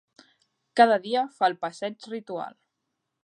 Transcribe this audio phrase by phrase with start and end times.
[0.81, 2.59] Cada dia fa el passeig ritual.